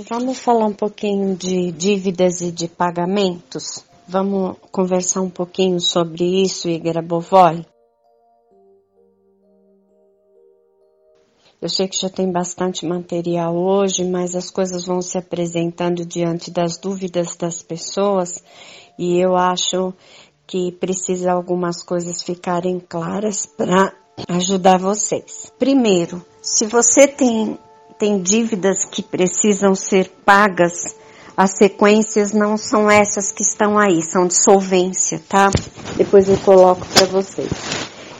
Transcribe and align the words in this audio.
Vamos 0.00 0.38
falar 0.38 0.64
um 0.64 0.72
pouquinho 0.72 1.36
de 1.36 1.70
dívidas 1.70 2.40
e 2.40 2.50
de 2.50 2.66
pagamentos? 2.66 3.84
Vamos 4.08 4.56
conversar 4.70 5.20
um 5.20 5.28
pouquinho 5.28 5.78
sobre 5.80 6.24
isso, 6.42 6.66
Igor 6.66 7.02
Bovoi? 7.02 7.66
Eu 11.60 11.68
sei 11.68 11.88
que 11.88 12.00
já 12.00 12.08
tem 12.08 12.32
bastante 12.32 12.86
material 12.86 13.54
hoje, 13.54 14.02
mas 14.02 14.34
as 14.34 14.48
coisas 14.48 14.86
vão 14.86 15.02
se 15.02 15.18
apresentando 15.18 16.06
diante 16.06 16.50
das 16.50 16.78
dúvidas 16.78 17.36
das 17.36 17.60
pessoas 17.60 18.42
e 18.98 19.18
eu 19.18 19.36
acho 19.36 19.92
que 20.46 20.72
precisa 20.72 21.32
algumas 21.32 21.82
coisas 21.82 22.22
ficarem 22.22 22.80
claras 22.80 23.44
para 23.44 23.94
ajudar 24.26 24.78
vocês. 24.78 25.52
Primeiro, 25.58 26.24
se 26.40 26.64
você 26.64 27.06
tem 27.06 27.58
tem 28.02 28.18
dívidas 28.18 28.84
que 28.84 29.00
precisam 29.00 29.76
ser 29.76 30.10
pagas, 30.24 30.96
as 31.36 31.52
sequências 31.52 32.32
não 32.32 32.56
são 32.56 32.90
essas 32.90 33.30
que 33.30 33.44
estão 33.44 33.78
aí, 33.78 34.02
são 34.02 34.26
de 34.26 34.34
solvência, 34.34 35.22
tá? 35.28 35.48
Depois 35.96 36.28
eu 36.28 36.36
coloco 36.38 36.84
para 36.92 37.06
vocês. 37.06 37.48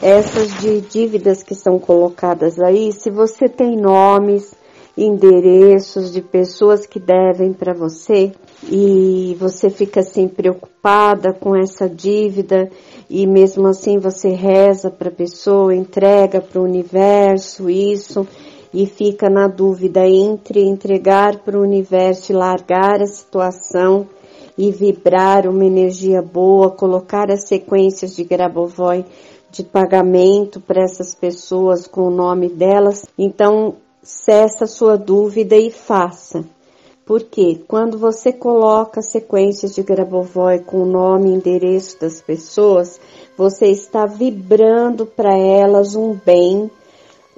Essas 0.01 0.57
de 0.61 0.79
dívidas 0.79 1.43
que 1.43 1.51
estão 1.51 1.77
colocadas 1.77 2.61
aí, 2.61 2.93
se 2.93 3.09
você 3.09 3.49
tem 3.49 3.75
nomes, 3.75 4.55
endereços 4.97 6.13
de 6.13 6.21
pessoas 6.21 6.85
que 6.85 6.97
devem 6.97 7.51
para 7.51 7.73
você 7.73 8.31
e 8.71 9.35
você 9.37 9.69
fica 9.69 9.99
assim 9.99 10.29
preocupada 10.29 11.33
com 11.33 11.57
essa 11.57 11.89
dívida 11.89 12.69
e 13.09 13.27
mesmo 13.27 13.67
assim 13.67 13.97
você 13.97 14.29
reza 14.29 14.89
para 14.89 15.09
a 15.09 15.13
pessoa, 15.13 15.75
entrega 15.75 16.39
para 16.39 16.61
o 16.61 16.63
universo 16.63 17.69
isso 17.69 18.25
e 18.73 18.85
fica 18.85 19.29
na 19.29 19.47
dúvida 19.47 20.07
entre 20.07 20.63
entregar 20.63 21.39
para 21.39 21.57
o 21.57 21.61
universo 21.61 22.31
e 22.31 22.35
largar 22.35 23.01
a 23.01 23.05
situação 23.05 24.07
e 24.57 24.71
vibrar 24.71 25.47
uma 25.47 25.65
energia 25.65 26.21
boa, 26.21 26.71
colocar 26.71 27.31
as 27.31 27.47
sequências 27.47 28.15
de 28.15 28.23
Grabovoi 28.23 29.05
de 29.51 29.63
pagamento 29.63 30.59
para 30.59 30.83
essas 30.83 31.13
pessoas 31.13 31.85
com 31.85 32.07
o 32.07 32.11
nome 32.11 32.49
delas. 32.49 33.05
Então, 33.17 33.75
cessa 34.01 34.65
sua 34.65 34.97
dúvida 34.97 35.55
e 35.55 35.69
faça. 35.69 36.43
Porque 37.05 37.61
quando 37.67 37.97
você 37.97 38.31
coloca 38.31 39.01
sequências 39.01 39.75
de 39.75 39.83
Grabovoi 39.83 40.59
com 40.59 40.83
o 40.83 40.85
nome 40.85 41.29
e 41.29 41.35
endereço 41.35 41.99
das 41.99 42.21
pessoas, 42.21 42.99
você 43.37 43.67
está 43.67 44.05
vibrando 44.05 45.05
para 45.05 45.37
elas 45.37 45.95
um 45.95 46.13
bem, 46.13 46.71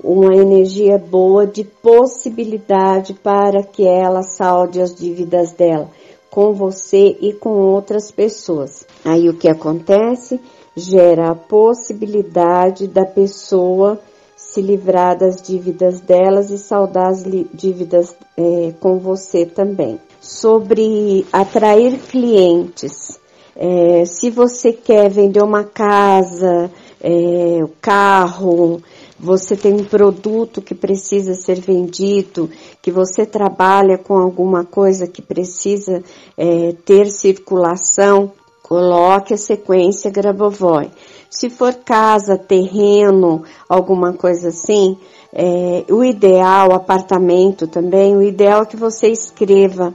uma 0.03 0.35
energia 0.35 0.97
boa 0.97 1.47
de 1.47 1.63
possibilidade 1.63 3.13
para 3.13 3.63
que 3.63 3.87
ela 3.87 4.23
salde 4.23 4.81
as 4.81 4.93
dívidas 4.93 5.53
dela 5.53 5.89
com 6.35 6.51
você 6.51 7.15
e 7.21 7.31
com 7.31 7.51
outras 7.51 8.11
pessoas. 8.11 8.85
Aí 9.05 9.29
o 9.29 9.37
que 9.37 9.47
acontece? 9.47 10.37
Gera 10.75 11.31
a 11.31 11.35
possibilidade 11.35 12.87
da 12.87 13.05
pessoa 13.05 13.97
se 14.35 14.61
livrar 14.61 15.17
das 15.17 15.41
dívidas 15.41 16.01
delas 16.01 16.49
e 16.49 16.57
saldar 16.57 17.07
as 17.07 17.23
dívidas 17.53 18.13
é, 18.35 18.73
com 18.81 18.99
você 18.99 19.45
também. 19.45 19.97
Sobre 20.19 21.25
atrair 21.31 21.97
clientes. 21.99 23.17
É, 23.55 24.03
se 24.05 24.29
você 24.29 24.73
quer 24.73 25.09
vender 25.09 25.41
uma 25.41 25.63
casa, 25.63 26.69
é, 27.01 27.63
carro, 27.79 28.81
você 29.19 29.55
tem 29.55 29.73
um 29.73 29.85
produto 29.85 30.61
que 30.61 30.75
precisa 30.75 31.33
ser 31.33 31.59
vendido, 31.59 32.49
que 32.81 32.91
você 32.91 33.25
trabalha 33.25 33.97
com 33.97 34.15
alguma 34.15 34.65
coisa 34.65 35.07
que 35.07 35.21
precisa 35.21 36.03
é, 36.37 36.73
ter 36.85 37.07
circulação, 37.07 38.31
coloque 38.61 39.33
a 39.33 39.37
sequência 39.37 40.11
Grabovoi. 40.11 40.91
Se 41.29 41.49
for 41.49 41.73
casa, 41.73 42.37
terreno, 42.37 43.43
alguma 43.69 44.13
coisa 44.13 44.49
assim, 44.49 44.97
é, 45.33 45.85
o 45.89 46.03
ideal, 46.03 46.73
apartamento 46.73 47.67
também, 47.67 48.15
o 48.15 48.23
ideal 48.23 48.63
é 48.63 48.65
que 48.65 48.77
você 48.77 49.07
escreva 49.07 49.93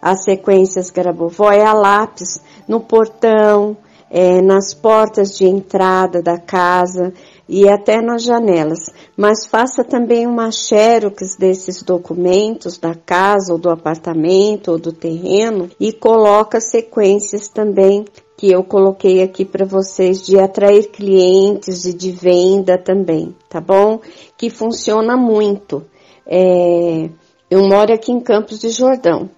as 0.00 0.24
sequências 0.24 0.90
Grabovoi 0.90 1.60
a 1.60 1.72
lápis 1.72 2.40
no 2.66 2.80
portão, 2.80 3.76
é, 4.12 4.42
nas 4.42 4.74
portas 4.74 5.36
de 5.36 5.46
entrada 5.46 6.22
da 6.22 6.38
casa, 6.38 7.12
e 7.48 7.68
até 7.68 8.00
nas 8.00 8.22
janelas, 8.22 8.78
mas 9.14 9.44
faça 9.44 9.84
também 9.84 10.26
uma 10.26 10.50
xerox 10.50 11.36
desses 11.36 11.82
documentos 11.82 12.78
da 12.78 12.94
casa 12.94 13.52
ou 13.52 13.58
do 13.58 13.68
apartamento 13.68 14.72
ou 14.72 14.78
do 14.78 14.90
terreno 14.90 15.68
e 15.78 15.92
coloca 15.92 16.58
sequências 16.60 17.48
também 17.48 18.06
que 18.38 18.50
eu 18.50 18.64
coloquei 18.64 19.22
aqui 19.22 19.44
para 19.44 19.66
vocês 19.66 20.24
de 20.24 20.38
atrair 20.38 20.90
clientes 20.90 21.84
e 21.84 21.92
de 21.92 22.10
venda 22.10 22.78
também, 22.78 23.36
tá 23.50 23.60
bom? 23.60 24.00
Que 24.38 24.48
funciona 24.48 25.14
muito. 25.14 25.84
É, 26.26 27.10
eu 27.50 27.68
moro 27.68 27.92
aqui 27.92 28.10
em 28.10 28.20
Campos 28.20 28.58
de 28.58 28.70
Jordão 28.70 29.28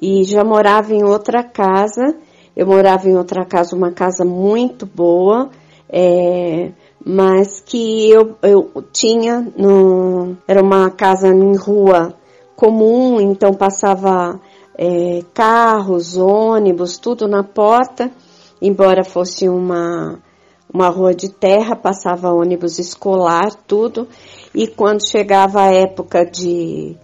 e 0.00 0.24
já 0.24 0.44
morava 0.44 0.92
em 0.92 1.02
outra 1.02 1.42
casa. 1.42 2.14
Eu 2.56 2.66
morava 2.66 3.08
em 3.08 3.16
outra 3.16 3.44
casa, 3.44 3.74
uma 3.74 3.92
casa 3.92 4.24
muito 4.24 4.86
boa. 4.86 5.50
É, 5.88 6.70
mas 7.04 7.60
que 7.60 8.10
eu, 8.10 8.36
eu 8.42 8.70
tinha 8.92 9.46
no, 9.56 10.36
era 10.46 10.62
uma 10.62 10.90
casa 10.90 11.28
em 11.28 11.56
rua 11.56 12.14
comum, 12.54 13.20
então 13.20 13.52
passava 13.52 14.40
é, 14.78 15.22
carros, 15.34 16.16
ônibus, 16.16 16.96
tudo 16.98 17.26
na 17.26 17.42
porta, 17.42 18.10
embora 18.60 19.04
fosse 19.04 19.48
uma, 19.48 20.20
uma 20.72 20.88
rua 20.88 21.12
de 21.12 21.28
terra, 21.28 21.74
passava 21.74 22.32
ônibus 22.32 22.78
escolar, 22.78 23.52
tudo, 23.66 24.06
e 24.54 24.68
quando 24.68 25.04
chegava 25.04 25.62
a 25.62 25.72
época 25.72 26.24
de, 26.24 26.96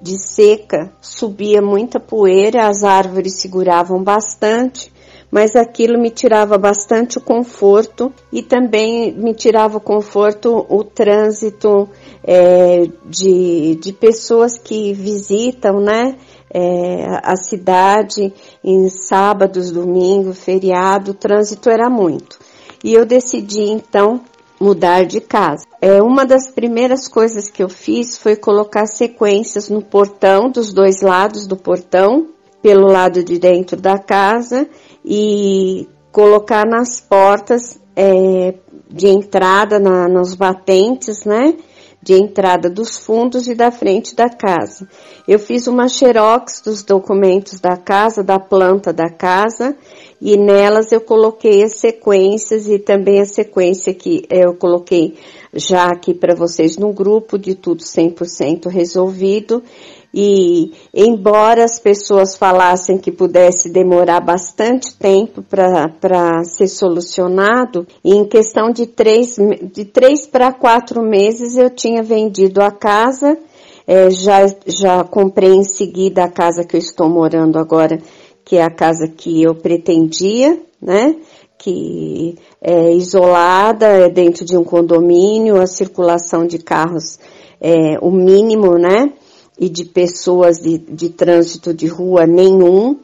de 0.00 0.18
seca, 0.22 0.92
subia 1.00 1.62
muita 1.62 1.98
poeira, 1.98 2.68
as 2.68 2.84
árvores 2.84 3.40
seguravam 3.40 4.02
bastante, 4.02 4.92
mas 5.30 5.56
aquilo 5.56 5.98
me 5.98 6.10
tirava 6.10 6.56
bastante 6.56 7.18
o 7.18 7.20
conforto 7.20 8.12
e 8.32 8.42
também 8.42 9.12
me 9.12 9.34
tirava 9.34 9.78
o 9.78 9.80
conforto 9.80 10.64
o 10.68 10.84
trânsito 10.84 11.88
é, 12.22 12.88
de, 13.04 13.76
de 13.76 13.92
pessoas 13.92 14.58
que 14.58 14.92
visitam, 14.92 15.80
né? 15.80 16.16
É, 16.48 17.20
a 17.22 17.36
cidade 17.36 18.32
em 18.64 18.88
sábados, 18.88 19.70
domingo, 19.70 20.32
feriado, 20.32 21.10
o 21.10 21.14
trânsito 21.14 21.68
era 21.68 21.90
muito. 21.90 22.38
E 22.82 22.94
eu 22.94 23.04
decidi 23.04 23.62
então 23.62 24.20
mudar 24.60 25.04
de 25.04 25.20
casa. 25.20 25.64
É 25.80 26.00
uma 26.00 26.24
das 26.24 26.50
primeiras 26.50 27.08
coisas 27.08 27.50
que 27.50 27.62
eu 27.62 27.68
fiz 27.68 28.16
foi 28.16 28.36
colocar 28.36 28.86
sequências 28.86 29.68
no 29.68 29.82
portão 29.82 30.48
dos 30.48 30.72
dois 30.72 31.02
lados 31.02 31.46
do 31.46 31.56
portão, 31.56 32.28
pelo 32.62 32.86
lado 32.86 33.22
de 33.22 33.38
dentro 33.38 33.76
da 33.76 33.98
casa 33.98 34.66
e 35.06 35.88
colocar 36.10 36.66
nas 36.66 37.00
portas 37.00 37.80
é, 37.94 38.54
de 38.90 39.06
entrada, 39.06 39.78
na, 39.78 40.08
nos 40.08 40.34
batentes, 40.34 41.24
né? 41.24 41.54
De 42.02 42.14
entrada 42.14 42.70
dos 42.70 42.96
fundos 42.98 43.48
e 43.48 43.54
da 43.54 43.70
frente 43.70 44.14
da 44.14 44.28
casa. 44.28 44.88
Eu 45.26 45.38
fiz 45.38 45.66
uma 45.66 45.88
xerox 45.88 46.60
dos 46.60 46.82
documentos 46.82 47.58
da 47.58 47.76
casa, 47.76 48.22
da 48.22 48.38
planta 48.38 48.92
da 48.92 49.10
casa, 49.10 49.76
e 50.20 50.36
nelas 50.36 50.92
eu 50.92 51.00
coloquei 51.00 51.64
as 51.64 51.74
sequências 51.74 52.68
e 52.68 52.78
também 52.78 53.20
a 53.20 53.26
sequência 53.26 53.92
que 53.92 54.24
eu 54.30 54.54
coloquei 54.54 55.16
já 55.52 55.86
aqui 55.86 56.14
para 56.14 56.34
vocês 56.34 56.76
no 56.76 56.92
grupo 56.92 57.38
de 57.38 57.54
tudo 57.54 57.82
100% 57.82 58.68
resolvido 58.68 59.62
e 60.18 60.72
embora 60.94 61.62
as 61.62 61.78
pessoas 61.78 62.34
falassem 62.34 62.96
que 62.96 63.12
pudesse 63.12 63.68
demorar 63.68 64.20
bastante 64.20 64.96
tempo 64.96 65.42
para 65.42 66.42
ser 66.42 66.68
solucionado, 66.68 67.86
em 68.02 68.24
questão 68.24 68.70
de 68.70 68.86
três, 68.86 69.36
de 69.70 69.84
três 69.84 70.26
para 70.26 70.50
quatro 70.52 71.02
meses 71.02 71.58
eu 71.58 71.68
tinha 71.68 72.02
vendido 72.02 72.62
a 72.62 72.70
casa, 72.70 73.36
é, 73.86 74.08
já, 74.08 74.46
já 74.66 75.04
comprei 75.04 75.52
em 75.52 75.64
seguida 75.64 76.24
a 76.24 76.30
casa 76.30 76.64
que 76.64 76.76
eu 76.76 76.80
estou 76.80 77.10
morando 77.10 77.58
agora, 77.58 77.98
que 78.42 78.56
é 78.56 78.62
a 78.62 78.70
casa 78.70 79.06
que 79.06 79.42
eu 79.42 79.54
pretendia, 79.54 80.58
né? 80.80 81.14
Que 81.58 82.36
é 82.62 82.90
isolada, 82.94 83.86
é 83.86 84.08
dentro 84.08 84.46
de 84.46 84.56
um 84.56 84.64
condomínio, 84.64 85.60
a 85.60 85.66
circulação 85.66 86.46
de 86.46 86.58
carros 86.58 87.18
é 87.60 87.98
o 88.00 88.10
mínimo, 88.10 88.78
né? 88.78 89.12
E 89.58 89.68
de 89.68 89.84
pessoas 89.84 90.58
de, 90.58 90.78
de 90.78 91.10
trânsito 91.10 91.72
de 91.72 91.86
rua 91.86 92.26
nenhum. 92.26 92.98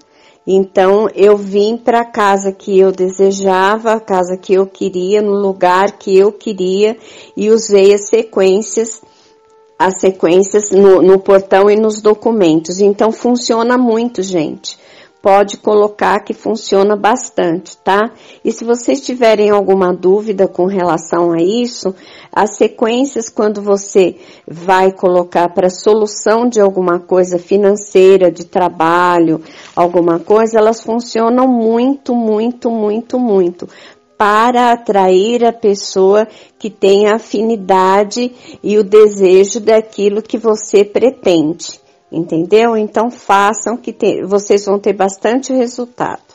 Então 0.46 1.08
eu 1.14 1.36
vim 1.36 1.76
para 1.76 2.00
a 2.00 2.04
casa 2.04 2.52
que 2.52 2.78
eu 2.78 2.90
desejava, 2.90 3.92
a 3.92 4.00
casa 4.00 4.36
que 4.36 4.54
eu 4.54 4.66
queria, 4.66 5.22
no 5.22 5.34
lugar 5.34 5.92
que 5.92 6.16
eu 6.16 6.32
queria 6.32 6.96
e 7.36 7.50
usei 7.50 7.94
as 7.94 8.08
sequências 8.08 9.02
as 9.78 9.98
sequências 9.98 10.70
no, 10.70 11.02
no 11.02 11.18
portão 11.18 11.68
e 11.68 11.74
nos 11.74 12.00
documentos. 12.00 12.80
Então 12.80 13.10
funciona 13.10 13.76
muito, 13.76 14.22
gente 14.22 14.78
pode 15.22 15.58
colocar 15.58 16.18
que 16.24 16.34
funciona 16.34 16.96
bastante, 16.96 17.76
tá? 17.78 18.10
E 18.44 18.50
se 18.50 18.64
vocês 18.64 19.00
tiverem 19.00 19.50
alguma 19.50 19.94
dúvida 19.94 20.48
com 20.48 20.66
relação 20.66 21.32
a 21.32 21.40
isso, 21.40 21.94
as 22.32 22.56
sequências 22.56 23.28
quando 23.28 23.62
você 23.62 24.16
vai 24.48 24.90
colocar 24.90 25.48
para 25.50 25.70
solução 25.70 26.48
de 26.48 26.60
alguma 26.60 26.98
coisa 26.98 27.38
financeira, 27.38 28.32
de 28.32 28.44
trabalho, 28.44 29.40
alguma 29.76 30.18
coisa, 30.18 30.58
elas 30.58 30.82
funcionam 30.82 31.46
muito, 31.46 32.16
muito, 32.16 32.68
muito, 32.68 33.16
muito 33.16 33.68
para 34.18 34.72
atrair 34.72 35.44
a 35.44 35.52
pessoa 35.52 36.26
que 36.58 36.70
tem 36.70 37.08
a 37.08 37.16
afinidade 37.16 38.32
e 38.62 38.78
o 38.78 38.84
desejo 38.84 39.60
daquilo 39.60 40.22
que 40.22 40.38
você 40.38 40.84
pretende 40.84 41.81
entendeu? 42.12 42.76
Então 42.76 43.10
façam 43.10 43.76
que 43.76 43.92
te, 43.92 44.22
vocês 44.22 44.64
vão 44.66 44.78
ter 44.78 44.92
bastante 44.92 45.52
resultado. 45.52 46.31